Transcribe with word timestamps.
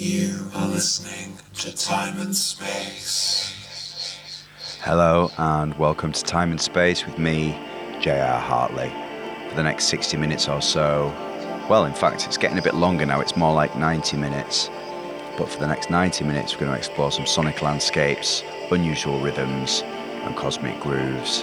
You 0.00 0.46
are 0.54 0.68
listening 0.68 1.38
to 1.54 1.74
Time 1.74 2.20
and 2.20 2.36
Space. 2.36 3.52
Hello, 4.80 5.28
and 5.36 5.76
welcome 5.76 6.12
to 6.12 6.22
Time 6.22 6.52
and 6.52 6.60
Space 6.60 7.04
with 7.04 7.18
me, 7.18 7.58
J.R. 8.00 8.38
Hartley. 8.38 8.90
For 9.48 9.56
the 9.56 9.64
next 9.64 9.86
60 9.86 10.16
minutes 10.16 10.48
or 10.48 10.62
so, 10.62 11.12
well, 11.68 11.84
in 11.84 11.94
fact, 11.94 12.26
it's 12.28 12.36
getting 12.36 12.58
a 12.58 12.62
bit 12.62 12.76
longer 12.76 13.06
now, 13.06 13.20
it's 13.20 13.36
more 13.36 13.52
like 13.52 13.76
90 13.76 14.18
minutes. 14.18 14.70
But 15.36 15.48
for 15.48 15.58
the 15.58 15.66
next 15.66 15.90
90 15.90 16.24
minutes, 16.24 16.54
we're 16.54 16.60
going 16.60 16.70
to 16.70 16.78
explore 16.78 17.10
some 17.10 17.26
sonic 17.26 17.60
landscapes, 17.60 18.44
unusual 18.70 19.18
rhythms, 19.18 19.82
and 20.22 20.36
cosmic 20.36 20.78
grooves. 20.78 21.42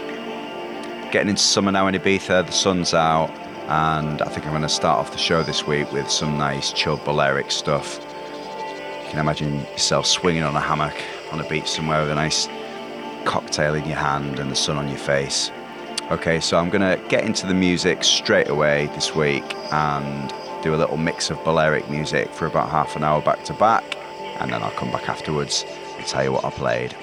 Getting 1.12 1.28
into 1.28 1.42
summer 1.42 1.74
now 1.74 1.88
in 1.88 1.96
Ibiza, 1.96 2.46
the 2.46 2.54
sun's 2.54 2.94
out, 2.94 3.32
and 3.68 4.22
I 4.22 4.30
think 4.30 4.46
I'm 4.46 4.54
going 4.54 4.62
to 4.62 4.70
start 4.70 5.00
off 5.00 5.12
the 5.12 5.18
show 5.18 5.44
this 5.44 5.68
week 5.68 5.92
with 5.92 6.10
some 6.10 6.38
nice 6.38 6.72
chilled 6.72 7.04
Balearic 7.04 7.52
stuff. 7.52 8.00
You 9.06 9.12
can 9.12 9.20
imagine 9.20 9.60
yourself 9.60 10.08
swinging 10.08 10.44
on 10.44 10.56
a 10.56 10.60
hammock 10.60 10.96
on 11.32 11.40
a 11.40 11.48
beach 11.48 11.68
somewhere 11.68 12.02
with 12.02 12.10
a 12.10 12.16
nice 12.16 12.50
cocktail 13.24 13.76
in 13.76 13.86
your 13.86 13.98
hand 13.98 14.40
and 14.40 14.52
the 14.52 14.56
sun 14.56 14.78
on 14.78 14.88
your 14.88 14.98
face. 14.98 15.52
Okay, 16.12 16.40
so 16.40 16.58
I'm 16.58 16.70
to 16.82 17.02
get 17.08 17.24
into 17.24 17.46
the 17.46 17.54
music 17.54 18.04
straight 18.04 18.50
away 18.50 18.88
this 18.88 19.16
week 19.16 19.44
and 19.72 20.34
do 20.64 20.74
a 20.74 20.78
little 20.78 20.98
mix 20.98 21.30
of 21.30 21.44
Balearic 21.44 21.90
music 21.90 22.30
for 22.30 22.48
about 22.48 22.70
half 22.70 22.96
an 22.96 23.04
hour 23.04 23.22
back 23.22 23.44
to 23.46 23.54
back, 23.54 23.84
and 24.40 24.52
then 24.52 24.64
I'll 24.64 24.72
come 24.72 24.92
back 24.92 25.08
afterwards 25.08 25.66
and 25.98 26.06
tell 26.06 26.24
you 26.24 26.32
what 26.32 26.44
I 26.44 26.50
played. 26.50 26.96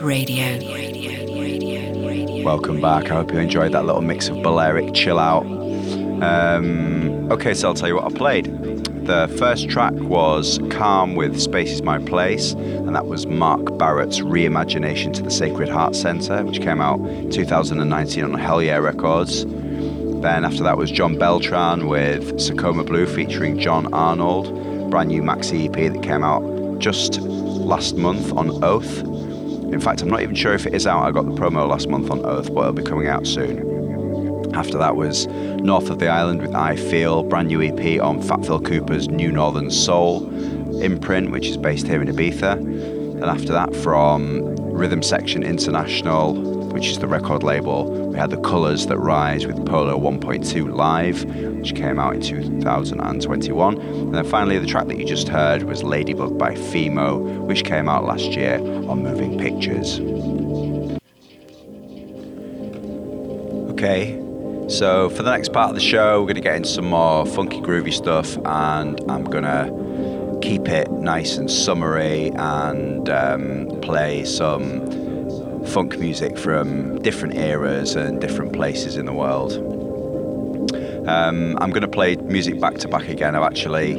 Radio. 0.00 0.58
Welcome 2.44 2.80
back. 2.80 3.10
I 3.10 3.14
hope 3.14 3.32
you 3.32 3.38
enjoyed 3.38 3.72
that 3.72 3.84
little 3.84 4.02
mix 4.02 4.28
of 4.28 4.42
Balearic 4.42 4.94
chill 4.94 5.18
out. 5.18 5.44
Um, 6.22 7.30
okay, 7.32 7.54
so 7.54 7.68
I'll 7.68 7.74
tell 7.74 7.88
you 7.88 7.96
what 7.96 8.12
I 8.12 8.16
played. 8.16 8.46
The 9.06 9.34
first 9.38 9.68
track 9.68 9.92
was 9.94 10.60
Calm 10.70 11.14
with 11.14 11.40
Space 11.40 11.72
is 11.72 11.82
My 11.82 11.98
Place, 11.98 12.52
and 12.52 12.94
that 12.94 13.06
was 13.06 13.26
Mark 13.26 13.78
Barrott's 13.78 14.20
reimagination 14.20 15.12
to 15.14 15.22
the 15.22 15.30
Sacred 15.30 15.68
Heart 15.68 15.96
Centre, 15.96 16.44
which 16.44 16.60
came 16.60 16.80
out 16.80 16.98
2019 17.32 18.24
on 18.24 18.34
Hell 18.34 18.62
Yeah 18.62 18.76
Records. 18.78 19.44
Then 19.44 20.44
after 20.44 20.62
that 20.62 20.76
was 20.76 20.90
John 20.90 21.18
Beltran 21.18 21.86
with 21.86 22.34
Sakoma 22.34 22.86
Blue 22.86 23.06
featuring 23.06 23.58
John 23.58 23.92
Arnold, 23.92 24.90
brand 24.90 25.08
new 25.08 25.22
maxi 25.22 25.66
EP 25.66 25.92
that 25.92 26.02
came 26.02 26.22
out 26.22 26.78
just 26.78 27.20
last 27.20 27.96
month 27.96 28.32
on 28.32 28.62
Oath. 28.62 29.15
In 29.76 29.82
fact, 29.82 30.00
I'm 30.00 30.08
not 30.08 30.22
even 30.22 30.34
sure 30.34 30.54
if 30.54 30.66
it 30.66 30.72
is 30.72 30.86
out. 30.86 31.02
I 31.02 31.10
got 31.10 31.26
the 31.26 31.32
promo 31.32 31.68
last 31.68 31.86
month 31.86 32.10
on 32.10 32.24
Earth, 32.24 32.46
but 32.54 32.62
it'll 32.62 32.72
be 32.72 32.82
coming 32.82 33.08
out 33.08 33.26
soon. 33.26 34.54
After 34.54 34.78
that 34.78 34.96
was 34.96 35.26
North 35.26 35.90
of 35.90 35.98
the 35.98 36.08
Island 36.08 36.40
with 36.40 36.54
I 36.54 36.76
Feel, 36.76 37.22
brand 37.22 37.48
new 37.48 37.60
EP 37.60 38.00
on 38.00 38.22
Fat 38.22 38.46
Phil 38.46 38.58
Cooper's 38.58 39.06
Nu 39.08 39.30
Northern 39.30 39.70
Soul 39.70 40.30
imprint, 40.80 41.30
which 41.30 41.46
is 41.48 41.58
based 41.58 41.86
here 41.86 42.00
in 42.00 42.08
Ibiza. 42.08 42.52
And 42.52 43.24
after 43.24 43.52
that, 43.52 43.76
from 43.76 44.56
Rhythm 44.56 45.02
Section 45.02 45.42
International, 45.42 46.32
which 46.72 46.86
is 46.86 46.98
the 46.98 47.06
record 47.06 47.42
label, 47.42 48.05
we 48.16 48.20
had 48.20 48.30
The 48.30 48.38
Colours 48.38 48.86
That 48.86 48.96
Rise 48.96 49.46
with 49.46 49.66
Polo 49.66 49.98
1.2 49.98 50.74
Live, 50.74 51.22
which 51.58 51.74
came 51.74 51.98
out 51.98 52.14
in 52.14 52.22
2021. 52.22 53.78
And 53.78 54.14
then 54.14 54.24
finally, 54.24 54.58
the 54.58 54.66
track 54.66 54.86
that 54.86 54.96
you 54.96 55.04
just 55.04 55.28
heard 55.28 55.64
was 55.64 55.82
Ladybug 55.82 56.38
by 56.38 56.54
Fimo, 56.54 57.18
which 57.46 57.62
came 57.66 57.90
out 57.90 58.06
last 58.06 58.30
year 58.30 58.54
on 58.88 59.02
Moving 59.02 59.38
Pictures. 59.38 60.00
Okay, 63.72 64.18
so 64.70 65.10
for 65.10 65.22
the 65.22 65.30
next 65.30 65.52
part 65.52 65.68
of 65.68 65.74
the 65.74 65.82
show, 65.82 66.20
we're 66.20 66.28
going 66.28 66.36
to 66.36 66.40
get 66.40 66.56
into 66.56 66.70
some 66.70 66.88
more 66.88 67.26
funky, 67.26 67.60
groovy 67.60 67.92
stuff, 67.92 68.38
and 68.46 68.98
I'm 69.10 69.24
going 69.24 69.44
to 69.44 70.38
keep 70.40 70.70
it 70.70 70.90
nice 70.90 71.36
and 71.36 71.50
summery 71.50 72.30
and 72.30 73.10
um, 73.10 73.78
play 73.82 74.24
some 74.24 75.05
funk 75.66 75.98
music 75.98 76.38
from 76.38 77.00
different 77.02 77.34
eras 77.34 77.96
and 77.96 78.20
different 78.20 78.52
places 78.52 78.96
in 78.96 79.06
the 79.06 79.12
world. 79.12 79.52
Um, 81.08 81.56
I'm 81.60 81.70
going 81.70 81.82
to 81.82 81.88
play 81.88 82.16
music 82.16 82.60
back 82.60 82.78
to 82.78 82.88
back 82.88 83.08
again. 83.08 83.36
I'm 83.36 83.42
actually 83.42 83.92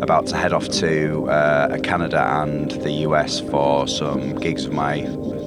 about 0.00 0.26
to 0.28 0.36
head 0.36 0.52
off 0.52 0.68
to 0.68 1.28
uh, 1.28 1.78
Canada 1.80 2.20
and 2.42 2.70
the 2.70 2.90
US 3.06 3.40
for 3.40 3.86
some 3.86 4.36
gigs 4.36 4.64
of 4.64 4.72
my 4.72 5.00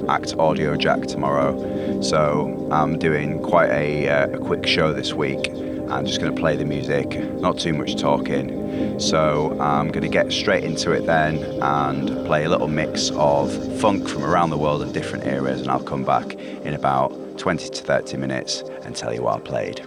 act 0.09 0.35
Audiojack 0.37 1.07
tomorrow. 1.07 2.01
So 2.01 2.67
I'm 2.71 2.97
doing 2.97 3.41
quite 3.41 3.69
a, 3.69 4.07
uh, 4.09 4.29
a 4.29 4.37
quick 4.37 4.65
show 4.67 4.93
this 4.93 5.13
week. 5.13 5.49
I'm 5.89 6.05
just 6.05 6.21
going 6.21 6.33
to 6.33 6.39
play 6.39 6.55
the 6.55 6.65
music, 6.65 7.19
not 7.39 7.59
too 7.59 7.73
much 7.73 7.95
talking. 7.95 8.60
So 8.99 9.59
I'm 9.59 9.87
going 9.87 10.03
to 10.03 10.09
get 10.09 10.31
straight 10.31 10.63
into 10.63 10.91
it 10.91 11.05
then 11.05 11.37
and 11.61 12.25
play 12.25 12.45
a 12.45 12.49
little 12.49 12.67
mix 12.67 13.11
of 13.11 13.51
funk 13.79 14.07
from 14.07 14.23
around 14.23 14.51
the 14.51 14.57
world 14.57 14.81
in 14.81 14.91
different 14.91 15.25
areas, 15.25 15.61
And 15.61 15.71
I'll 15.71 15.83
come 15.83 16.03
back 16.03 16.33
in 16.33 16.73
about 16.73 17.37
20 17.37 17.69
to 17.69 17.81
30 17.81 18.17
minutes 18.17 18.61
and 18.83 18.95
tell 18.95 19.13
you 19.13 19.23
what 19.23 19.37
I 19.37 19.39
played. 19.39 19.85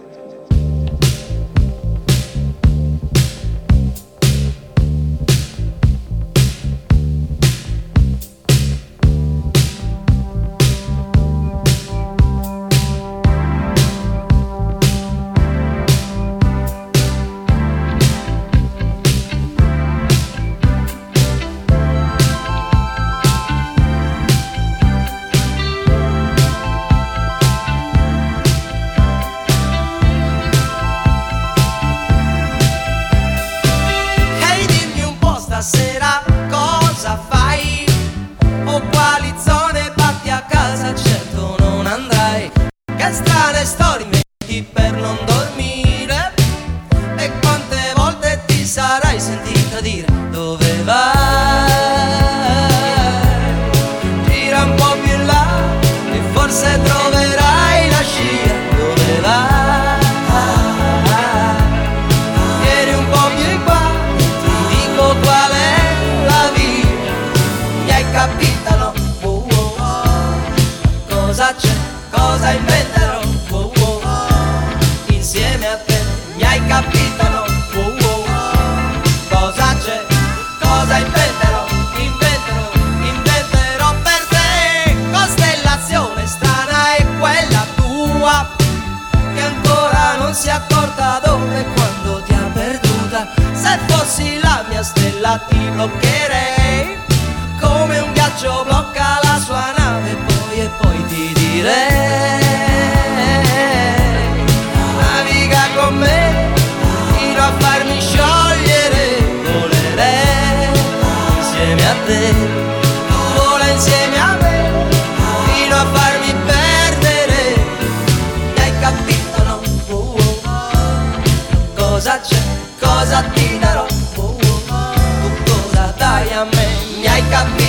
got 127.35 127.59
me. 127.59 127.64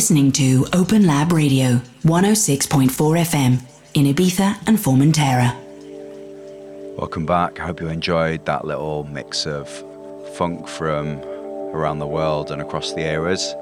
listening 0.00 0.32
to 0.32 0.66
Open 0.72 1.06
Lab 1.06 1.30
Radio 1.30 1.76
106.4 2.04 2.88
FM 2.88 3.60
in 3.92 4.06
Ibiza 4.06 4.56
and 4.66 4.78
Formentera. 4.78 5.54
Welcome 6.96 7.26
back. 7.26 7.60
I 7.60 7.66
hope 7.66 7.82
you 7.82 7.88
enjoyed 7.88 8.46
that 8.46 8.64
little 8.64 9.04
mix 9.04 9.44
of 9.44 9.68
funk 10.38 10.66
from 10.66 11.18
around 11.74 11.98
the 11.98 12.06
world 12.06 12.50
and 12.50 12.62
across 12.62 12.94
the 12.94 13.02
eras. 13.02 13.52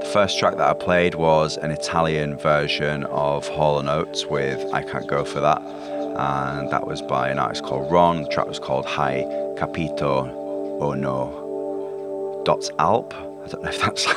The 0.00 0.10
first 0.12 0.40
track 0.40 0.56
that 0.56 0.68
I 0.68 0.74
played 0.74 1.14
was 1.14 1.56
an 1.56 1.70
Italian 1.70 2.36
version 2.36 3.04
of 3.04 3.46
Hall 3.46 3.88
& 3.88 3.88
Oates 3.88 4.26
with 4.26 4.58
I 4.74 4.82
Can't 4.82 5.06
Go 5.06 5.24
For 5.24 5.38
That, 5.38 5.62
and 5.62 6.68
that 6.72 6.84
was 6.84 7.00
by 7.00 7.28
an 7.28 7.38
artist 7.38 7.62
called 7.62 7.92
Ron. 7.92 8.24
The 8.24 8.28
track 8.30 8.48
was 8.48 8.58
called 8.58 8.86
Hai 8.86 9.24
Capito 9.56 10.78
O 10.80 10.94
No 10.94 12.42
Dot 12.44 12.68
Alp. 12.80 13.14
I 13.14 13.48
don't 13.48 13.62
know 13.62 13.70
if 13.70 13.80
that's 13.80 14.08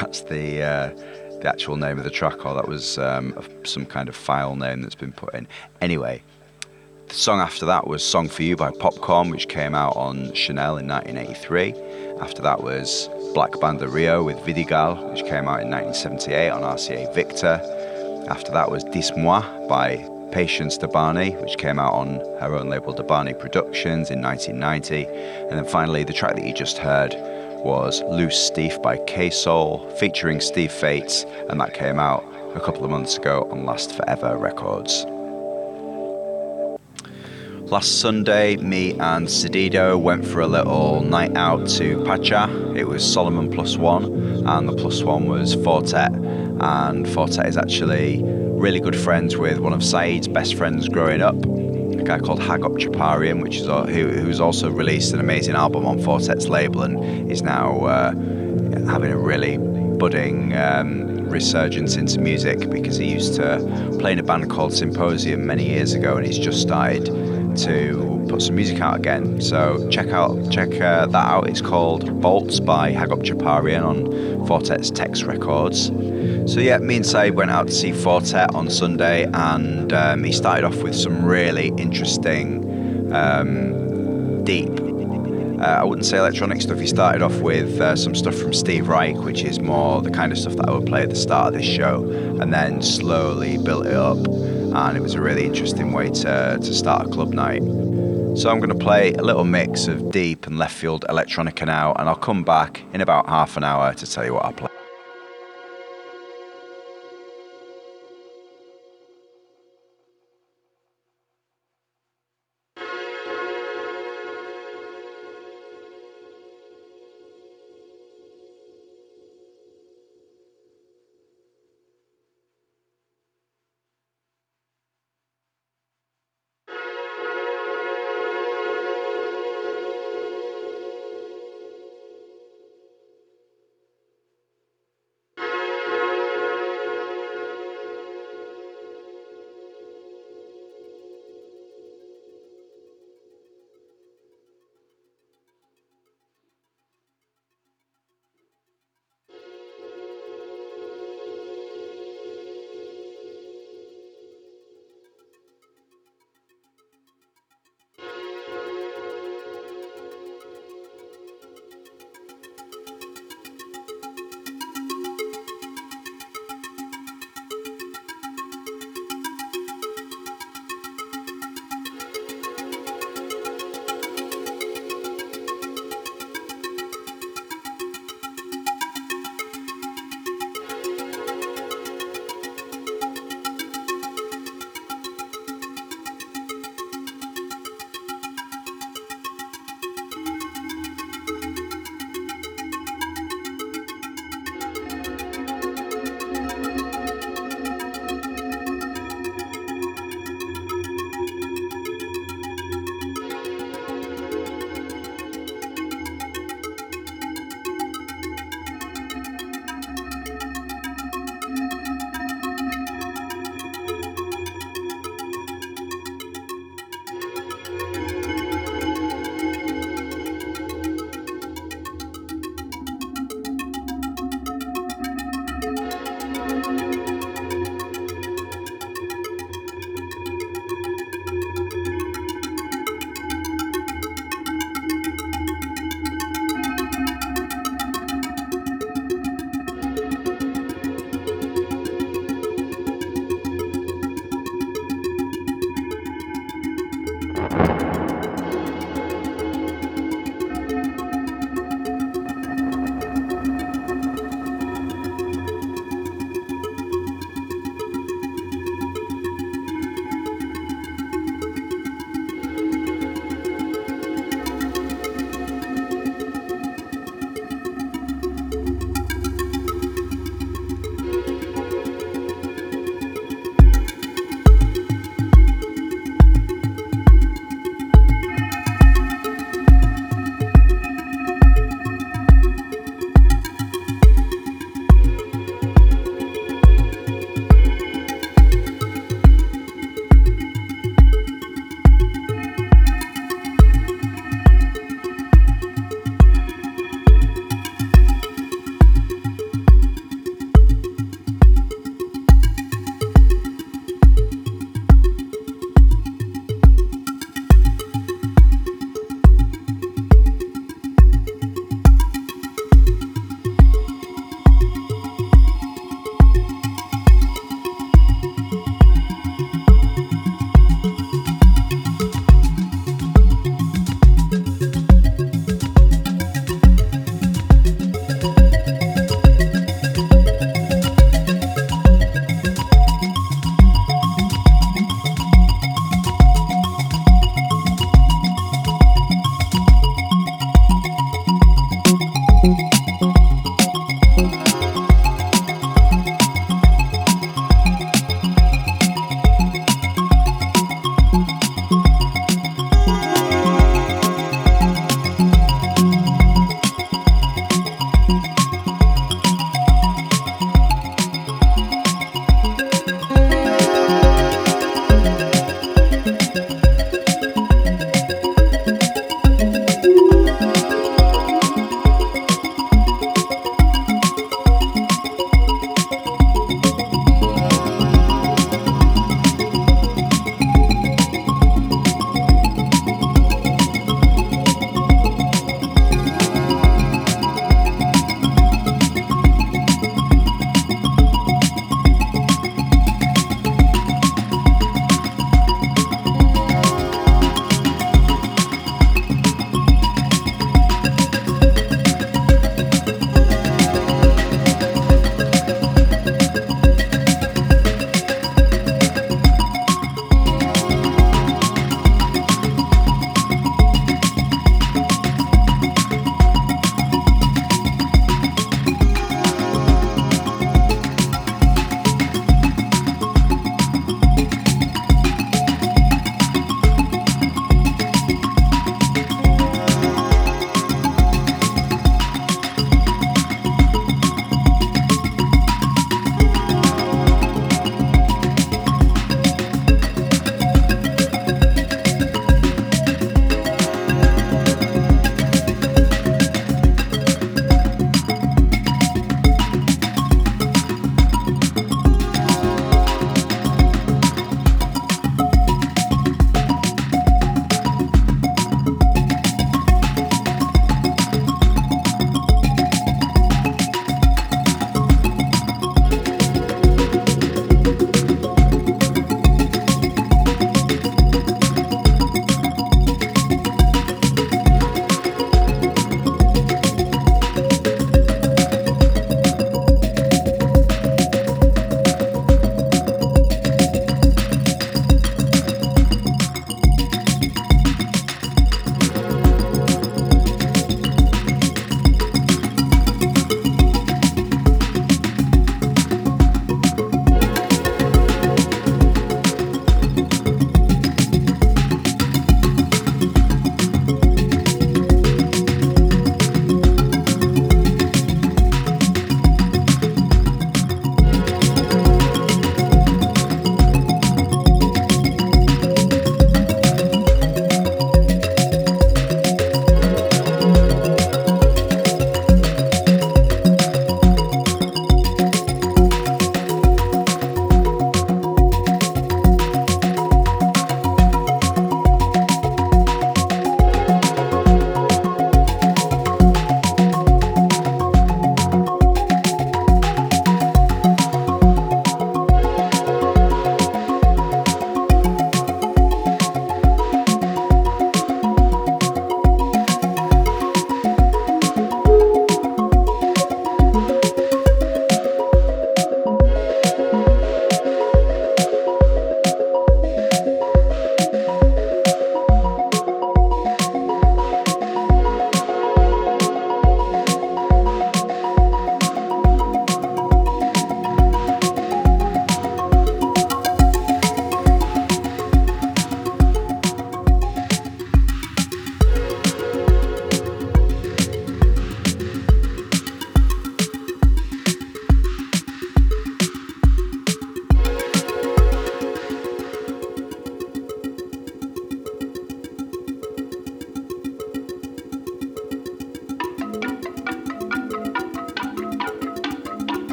that's 0.00 0.22
the 0.22 0.62
uh, 0.62 0.88
the 1.40 1.48
actual 1.48 1.76
name 1.76 1.98
of 1.98 2.04
the 2.04 2.10
track 2.10 2.46
or 2.46 2.54
that 2.54 2.68
was 2.68 2.98
um, 2.98 3.38
some 3.64 3.84
kind 3.84 4.08
of 4.08 4.16
file 4.16 4.56
name 4.56 4.82
that's 4.82 4.94
been 4.94 5.12
put 5.12 5.34
in. 5.34 5.46
Anyway, 5.80 6.22
the 7.08 7.14
song 7.14 7.40
after 7.40 7.66
that 7.66 7.86
was 7.86 8.02
Song 8.02 8.28
for 8.28 8.42
You 8.42 8.56
by 8.56 8.70
Popcorn, 8.70 9.28
which 9.28 9.48
came 9.48 9.74
out 9.74 9.94
on 9.96 10.32
Chanel 10.32 10.78
in 10.78 10.88
1983. 10.88 11.74
After 12.20 12.40
that 12.42 12.62
was 12.62 13.10
Black 13.34 13.60
Banda 13.60 13.88
Rio 13.88 14.22
with 14.22 14.38
Vidigal, 14.38 15.10
which 15.10 15.22
came 15.24 15.46
out 15.46 15.60
in 15.60 15.70
1978 15.70 16.48
on 16.48 16.62
RCA 16.62 17.14
Victor. 17.14 17.60
After 18.30 18.50
that 18.52 18.70
was 18.70 18.84
Dis 18.84 19.12
Moi 19.16 19.40
by 19.68 19.96
Patience 20.32 20.78
Dabany, 20.78 21.40
which 21.42 21.58
came 21.58 21.78
out 21.78 21.92
on 21.92 22.16
her 22.40 22.56
own 22.56 22.68
label 22.68 22.94
Dabany 22.94 23.38
Productions 23.38 24.10
in 24.10 24.22
1990. 24.22 25.04
And 25.04 25.52
then 25.52 25.66
finally, 25.66 26.04
the 26.04 26.14
track 26.14 26.36
that 26.36 26.44
you 26.46 26.54
just 26.54 26.78
heard 26.78 27.12
was 27.64 28.02
Loose 28.02 28.38
Steve 28.38 28.80
by 28.82 28.98
K 29.06 29.30
Soul, 29.30 29.88
featuring 29.98 30.40
Steve 30.40 30.70
Fates, 30.70 31.24
and 31.48 31.60
that 31.60 31.72
came 31.72 31.98
out 31.98 32.22
a 32.54 32.60
couple 32.60 32.84
of 32.84 32.90
months 32.90 33.16
ago 33.16 33.48
on 33.50 33.64
Last 33.64 33.96
Forever 33.96 34.36
Records. 34.36 35.06
Last 37.70 38.00
Sunday, 38.00 38.56
me 38.56 38.90
and 38.92 39.26
Sedido 39.26 39.98
went 39.98 40.26
for 40.26 40.40
a 40.40 40.46
little 40.46 41.00
night 41.00 41.34
out 41.36 41.66
to 41.70 42.04
Pacha. 42.04 42.74
It 42.76 42.86
was 42.86 43.02
Solomun 43.02 43.52
plus 43.52 43.78
one, 43.78 44.04
and 44.46 44.68
the 44.68 44.74
plus 44.74 45.02
one 45.02 45.26
was 45.26 45.54
Four 45.54 45.82
Tet. 45.82 46.12
And 46.12 47.08
Four 47.08 47.28
Tet 47.28 47.46
is 47.46 47.56
actually 47.56 48.22
really 48.22 48.80
good 48.80 48.96
friends 48.96 49.38
with 49.38 49.58
one 49.58 49.72
of 49.72 49.82
Saeed's 49.82 50.28
best 50.28 50.54
friends 50.54 50.88
growing 50.88 51.22
up, 51.22 51.36
guy 52.04 52.18
called 52.18 52.40
Hagop 52.40 52.78
Tchaparian, 52.78 53.42
which 53.42 53.56
is 53.56 53.68
uh, 53.68 53.84
who, 53.84 54.08
who's 54.08 54.40
also 54.40 54.70
released 54.70 55.12
an 55.12 55.20
amazing 55.20 55.54
album 55.54 55.86
on 55.86 55.98
Four 55.98 56.20
Tet's 56.20 56.48
label 56.48 56.82
and 56.82 57.30
is 57.30 57.42
now 57.42 57.84
uh, 57.84 58.10
having 58.86 59.10
a 59.10 59.18
really 59.18 59.58
budding 59.58 60.54
um, 60.56 61.28
resurgence 61.28 61.96
into 61.96 62.20
music 62.20 62.68
because 62.70 62.96
he 62.96 63.10
used 63.10 63.34
to 63.36 63.96
play 63.98 64.12
in 64.12 64.18
a 64.18 64.22
band 64.22 64.50
called 64.50 64.72
Symposium 64.72 65.46
many 65.46 65.68
years 65.68 65.94
ago, 65.94 66.16
and 66.16 66.26
he's 66.26 66.38
just 66.38 66.60
started 66.60 67.06
to 67.56 68.26
put 68.28 68.42
some 68.42 68.56
music 68.56 68.80
out 68.80 68.96
again. 68.96 69.40
So 69.40 69.88
check 69.90 70.08
out 70.08 70.50
check 70.50 70.80
uh, 70.80 71.06
that 71.06 71.26
out. 71.26 71.48
It's 71.48 71.60
called 71.60 72.20
Bolts 72.20 72.60
by 72.60 72.92
Hagop 72.92 73.22
Tchaparian 73.22 73.84
on 73.84 74.46
Fortet's 74.46 74.90
Text 74.90 75.24
Records. 75.24 75.90
So 76.46 76.60
yeah, 76.60 76.78
me 76.78 76.96
and 76.96 77.06
Saeed 77.06 77.34
went 77.34 77.50
out 77.50 77.66
to 77.68 77.72
see 77.72 77.92
Four 77.92 78.20
Tet 78.20 78.54
on 78.54 78.70
Sunday, 78.70 79.24
and 79.32 79.92
um, 79.92 80.24
he 80.24 80.32
started 80.32 80.64
off 80.64 80.82
with 80.82 80.94
some 80.94 81.24
really 81.24 81.72
interesting, 81.78 83.12
um, 83.14 84.44
deep. 84.44 84.70
Uh, 85.60 85.78
I 85.80 85.84
wouldn't 85.84 86.04
say 86.04 86.18
electronic 86.18 86.60
stuff. 86.60 86.78
He 86.78 86.86
started 86.86 87.22
off 87.22 87.36
with 87.40 87.80
uh, 87.80 87.96
some 87.96 88.14
stuff 88.14 88.34
from 88.34 88.52
Steve 88.52 88.88
Reich, 88.88 89.16
which 89.16 89.42
is 89.42 89.60
more 89.60 90.02
the 90.02 90.10
kind 90.10 90.32
of 90.32 90.38
stuff 90.38 90.56
that 90.56 90.68
I 90.68 90.72
would 90.72 90.86
play 90.86 91.02
at 91.02 91.10
the 91.10 91.16
start 91.16 91.54
of 91.54 91.60
this 91.60 91.68
show, 91.68 92.04
and 92.40 92.52
then 92.52 92.82
slowly 92.82 93.56
built 93.58 93.86
it 93.86 93.94
up 93.94 94.18
and 94.74 94.96
it 94.96 95.00
was 95.00 95.14
a 95.14 95.20
really 95.20 95.44
interesting 95.44 95.92
way 95.92 96.10
to, 96.10 96.58
to 96.60 96.74
start 96.74 97.06
a 97.06 97.08
club 97.08 97.32
night. 97.32 97.62
So 98.36 98.50
I'm 98.50 98.58
going 98.58 98.70
to 98.70 98.74
play 98.74 99.12
a 99.12 99.22
little 99.22 99.44
mix 99.44 99.86
of 99.86 100.10
deep 100.10 100.48
and 100.48 100.58
left 100.58 100.74
field 100.74 101.04
electronica 101.08 101.64
now, 101.64 101.94
and 101.94 102.08
I'll 102.08 102.16
come 102.16 102.42
back 102.42 102.82
in 102.92 103.00
about 103.00 103.28
half 103.28 103.56
an 103.56 103.62
hour 103.62 103.94
to 103.94 104.06
tell 104.10 104.24
you 104.24 104.34
what 104.34 104.44
I 104.44 104.52
play. 104.52 104.73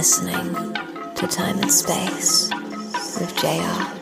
Listening 0.00 0.54
to 1.14 1.26
Time 1.26 1.58
and 1.58 1.70
Space 1.70 2.48
with 3.20 3.36
J.R. 3.36 3.99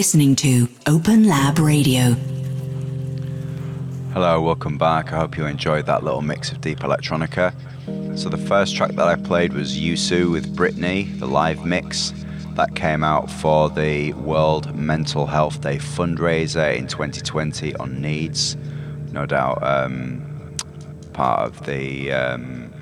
listening 0.00 0.34
to 0.34 0.66
Open 0.86 1.28
Lab 1.28 1.58
Radio. 1.58 2.12
Hello, 4.14 4.40
welcome 4.40 4.78
back. 4.78 5.12
I 5.12 5.18
hope 5.18 5.36
you 5.36 5.44
enjoyed 5.44 5.84
that 5.84 6.02
little 6.02 6.22
mix 6.22 6.50
of 6.50 6.62
deep 6.62 6.78
electronica. 6.78 7.52
So, 8.18 8.30
the 8.30 8.38
first 8.38 8.74
track 8.74 8.92
that 8.92 9.06
I 9.06 9.16
played 9.16 9.52
was 9.52 9.78
Yusu 9.78 10.32
with 10.32 10.56
Britney, 10.56 11.18
the 11.18 11.26
live 11.26 11.66
mix. 11.66 12.14
That 12.54 12.74
came 12.74 13.04
out 13.04 13.30
for 13.30 13.68
the 13.68 14.14
World 14.14 14.74
Mental 14.74 15.26
Health 15.26 15.60
Day 15.60 15.76
fundraiser 15.76 16.74
in 16.74 16.86
2020 16.86 17.76
on 17.76 18.00
Needs. 18.00 18.56
No 19.12 19.26
doubt 19.26 19.62
um, 19.62 20.56
part 21.12 21.40
of 21.40 21.66
the 21.66 22.10
um, 22.10 22.72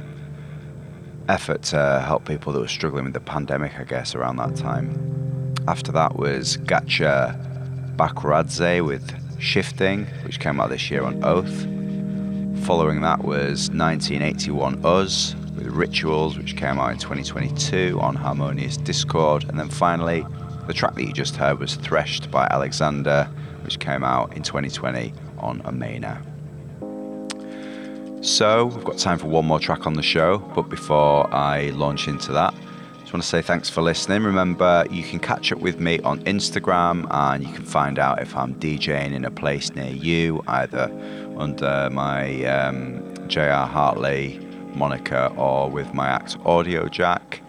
effort 1.28 1.62
to 1.62 2.01
help 2.07 2.28
people 2.28 2.53
that 2.53 2.61
were 2.61 2.69
struggling 2.69 3.07
with 3.07 3.15
the 3.15 3.19
pandemic, 3.19 3.74
I 3.77 3.82
guess, 3.82 4.15
around 4.15 4.36
that 4.36 4.55
time. 4.55 5.27
After 5.69 5.93
that 5.93 6.16
was 6.16 6.57
Gacha 6.57 7.36
Bakradze 7.97 8.82
with 8.82 9.05
Shifting, 9.39 10.07
which 10.24 10.40
came 10.40 10.61
out 10.61 10.70
this 10.70 10.90
year 10.90 11.03
on 11.05 11.23
Oath. 11.23 11.66
Following 12.65 13.03
that 13.03 13.19
was 13.23 13.69
1981 13.69 14.82
Us 14.82 15.35
with 15.55 15.66
Rituals, 15.66 16.39
which 16.39 16.57
came 16.57 16.78
out 16.78 16.93
in 16.93 16.97
2022 16.97 17.99
on 18.01 18.15
Harmonious 18.15 18.78
Discord. 18.78 19.45
And 19.47 19.61
then 19.61 19.69
finally, 19.69 20.24
the 20.66 20.73
track 20.73 20.95
that 20.95 21.05
you 21.05 21.12
just 21.12 21.36
heard 21.36 21.59
was 21.59 21.74
Threshed 21.74 22.31
by 22.31 22.49
Alexander, 22.51 23.28
which 23.61 23.78
came 23.78 24.03
out 24.03 24.35
in 24.35 24.43
2020 24.43 25.12
on 25.36 25.61
Amena. 25.66 26.23
So, 28.23 28.65
we've 28.65 28.85
got 28.85 28.97
time 28.97 29.19
for 29.19 29.27
one 29.27 29.45
more 29.45 29.61
track 29.61 29.86
on 29.86 29.93
the 29.93 30.03
show, 30.03 30.39
but 30.55 30.70
before 30.70 31.31
I 31.31 31.69
launch 31.74 32.09
into 32.09 32.32
that, 32.32 32.55
just 33.09 33.14
want 33.14 33.22
to 33.22 33.28
say 33.30 33.40
thanks 33.40 33.70
for 33.70 33.80
listening. 33.80 34.22
Remember, 34.22 34.85
you 34.90 35.02
can 35.02 35.18
catch 35.18 35.51
up 35.51 35.60
with 35.60 35.80
me 35.80 35.98
on 36.01 36.20
Instagram 36.24 37.06
and 37.10 37.43
you 37.43 37.51
can 37.55 37.64
find 37.64 37.98
out 37.98 38.20
if 38.20 38.36
I'm 38.36 38.55
DJing 38.56 39.14
in 39.14 39.24
a 39.24 39.30
place 39.30 39.74
near 39.74 39.90
you, 39.90 40.44
either 40.47 40.93
under 41.39 41.89
my 41.90 42.44
um, 42.44 43.02
JR 43.26 43.64
Hartley 43.64 44.39
moniker 44.74 45.32
or 45.39 45.70
with 45.70 45.94
my 45.94 46.06
act 46.06 46.39
Audiojack. 46.40 47.40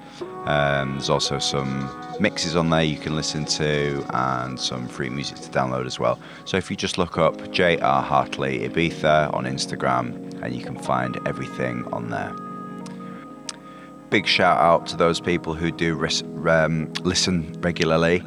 Um, 0.48 0.94
there's 0.94 1.10
also 1.10 1.40
some 1.40 1.90
mixes 2.22 2.56
on 2.56 2.70
there 2.70 2.84
you 2.84 2.98
can 2.98 3.18
listen 3.18 3.44
to 3.44 4.06
and 4.14 4.58
some 4.58 4.88
free 4.88 5.10
music 5.10 5.40
to 5.40 5.50
download 5.50 5.86
as 5.86 6.00
well. 6.00 6.18
So 6.46 6.56
if 6.56 6.72
you 6.72 6.78
just 6.78 6.98
look 6.98 7.18
up 7.18 7.52
JR 7.52 7.84
Hartley 7.84 8.60
Ibiza 8.60 9.34
on 9.34 9.44
Instagram 9.44 10.42
and 10.42 10.56
you 10.56 10.64
can 10.64 10.78
find 10.80 11.20
everything 11.28 11.84
on 11.92 12.10
there 12.10 12.34
big 14.10 14.28
shout 14.28 14.60
out 14.60 14.88
to 14.88 14.98
those 14.98 15.20
people 15.20 15.54
who 15.54 15.72
do 15.72 16.08
um, 16.48 16.92
listen 17.04 17.54
regularly 17.62 18.24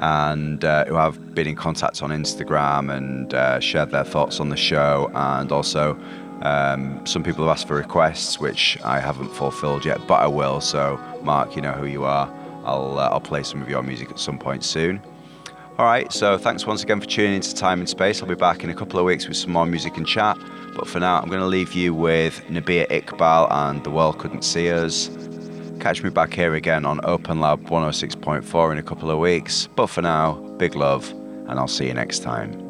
and 0.00 0.64
uh, 0.64 0.84
who 0.84 0.94
have 0.94 1.34
been 1.34 1.46
in 1.46 1.56
contact 1.56 2.02
on 2.02 2.10
Instagram 2.10 2.94
and 2.94 3.32
uh, 3.34 3.60
shared 3.60 3.90
their 3.90 4.04
thoughts 4.04 4.40
on 4.40 4.50
the 4.50 4.56
show. 4.56 5.10
And 5.14 5.50
also, 5.50 5.98
um, 6.42 7.04
some 7.06 7.22
people 7.22 7.46
have 7.46 7.56
asked 7.56 7.66
for 7.66 7.76
requests, 7.76 8.38
which 8.38 8.78
I 8.84 9.00
haven't 9.00 9.30
fulfilled 9.30 9.84
yet, 9.84 10.06
but 10.06 10.20
I 10.20 10.26
will. 10.26 10.60
So, 10.60 11.00
Mark, 11.22 11.56
you 11.56 11.62
know 11.62 11.72
who 11.72 11.86
you 11.86 12.04
are. 12.04 12.32
I'll, 12.64 12.98
uh, 12.98 13.08
I'll 13.08 13.20
play 13.20 13.42
some 13.42 13.62
of 13.62 13.68
your 13.68 13.82
music 13.82 14.10
at 14.10 14.18
some 14.18 14.38
point 14.38 14.64
soon. 14.64 15.00
All 15.78 15.84
right, 15.84 16.10
so 16.12 16.38
thanks 16.38 16.66
once 16.66 16.82
again 16.82 17.00
for 17.00 17.06
tuning 17.06 17.34
into 17.34 17.54
Time 17.54 17.80
and 17.80 17.88
Space. 17.88 18.22
I'll 18.22 18.28
be 18.28 18.34
back 18.34 18.64
in 18.64 18.70
a 18.70 18.74
couple 18.74 18.98
of 18.98 19.04
weeks 19.04 19.28
with 19.28 19.36
some 19.36 19.52
more 19.52 19.66
music 19.66 19.96
and 19.96 20.06
chat. 20.06 20.38
But 20.76 20.86
for 20.86 21.00
now, 21.00 21.18
I'm 21.18 21.28
going 21.28 21.40
to 21.40 21.46
leave 21.46 21.72
you 21.72 21.94
with 21.94 22.44
Nabihah 22.48 22.88
Iqbal 22.88 23.50
and 23.50 23.82
The 23.82 23.90
World 23.90 24.18
Couldn't 24.18 24.42
See 24.42 24.70
Us. 24.70 25.08
Catch 25.80 26.02
me 26.02 26.10
back 26.10 26.34
here 26.34 26.54
again 26.54 26.84
on 26.84 27.00
Open 27.02 27.40
Lab 27.40 27.64
106.4 27.68 28.72
in 28.72 28.78
a 28.78 28.82
couple 28.82 29.10
of 29.10 29.18
weeks. 29.18 29.68
But 29.74 29.86
for 29.86 30.02
now, 30.02 30.34
big 30.58 30.74
love, 30.74 31.10
and 31.48 31.52
I'll 31.52 31.66
see 31.66 31.86
you 31.86 31.94
next 31.94 32.18
time. 32.18 32.65